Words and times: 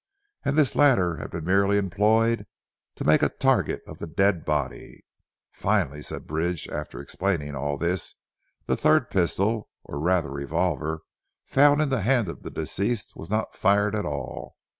And 0.43 0.57
this 0.57 0.75
latter 0.75 1.17
had 1.17 1.29
been 1.29 1.45
merely 1.45 1.77
employed 1.77 2.47
to 2.95 3.03
make 3.05 3.21
a 3.21 3.29
target 3.29 3.83
of 3.85 3.99
the 3.99 4.07
dead 4.07 4.43
body. 4.45 5.05
"Finally," 5.51 6.01
said 6.01 6.25
Bridge 6.25 6.67
after 6.69 6.99
explaining 6.99 7.53
all 7.53 7.77
this, 7.77 8.15
"the 8.65 8.75
third 8.75 9.11
pistol 9.11 9.69
or 9.83 9.99
rather 9.99 10.31
revolver 10.31 11.01
found 11.45 11.83
in 11.83 11.89
the 11.89 12.01
hand 12.01 12.29
of 12.29 12.41
the 12.41 12.49
deceased, 12.49 13.15
was 13.15 13.29
not 13.29 13.53
fired 13.55 13.95
at 13.95 14.05
all. 14.07 14.55